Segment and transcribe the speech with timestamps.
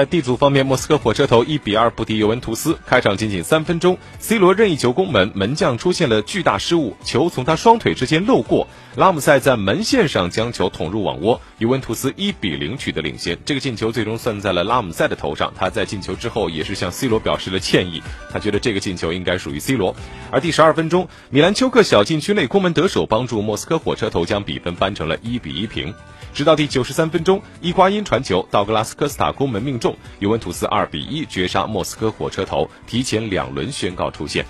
[0.00, 2.78] 在 D 组方面，莫斯科火车头一比二不敌尤文图斯。
[2.86, 8.66] 开场仅仅三分钟，C 罗任意球攻门，门将出现了巨大失误，球从他双腿之间漏过，
[8.96, 13.36] 拉姆塞在门线上将球捅入网窝，尤文图斯一比零取得领先。
[13.44, 19.94] 这个进球最终算在了拉姆塞的头上，他在进球之后也是向 C 罗表示了歉意，他觉得这个进球应该属于 C 罗。
[20.30, 25.92] 而第十二分钟，米兰丘克小禁区内攻门得手，帮助莫斯科火车头将比分扳成了一比一平。
[26.32, 34.44] 直到第九十三分钟，伊瓜因传球，道格拉斯科斯塔攻门命中，尤文图斯二比一绝杀莫斯科火车头，提前两轮宣告出线。